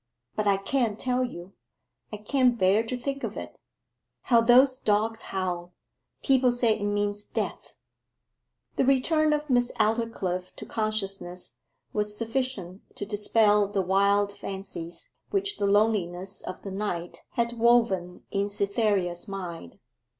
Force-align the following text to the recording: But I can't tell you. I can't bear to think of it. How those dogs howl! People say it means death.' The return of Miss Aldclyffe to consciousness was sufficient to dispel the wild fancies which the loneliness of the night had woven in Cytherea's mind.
But 0.35 0.47
I 0.47 0.57
can't 0.57 0.97
tell 0.97 1.23
you. 1.23 1.53
I 2.11 2.17
can't 2.17 2.57
bear 2.57 2.81
to 2.81 2.97
think 2.97 3.23
of 3.23 3.37
it. 3.37 3.55
How 4.23 4.41
those 4.41 4.75
dogs 4.75 5.21
howl! 5.21 5.73
People 6.23 6.51
say 6.51 6.73
it 6.79 6.83
means 6.83 7.23
death.' 7.23 7.75
The 8.77 8.83
return 8.83 9.31
of 9.31 9.47
Miss 9.47 9.71
Aldclyffe 9.79 10.55
to 10.55 10.65
consciousness 10.65 11.57
was 11.93 12.17
sufficient 12.17 12.81
to 12.95 13.05
dispel 13.05 13.67
the 13.67 13.83
wild 13.83 14.31
fancies 14.35 15.13
which 15.29 15.59
the 15.59 15.67
loneliness 15.67 16.41
of 16.41 16.63
the 16.63 16.71
night 16.71 17.21
had 17.33 17.59
woven 17.59 18.23
in 18.31 18.49
Cytherea's 18.49 19.27
mind. 19.27 19.77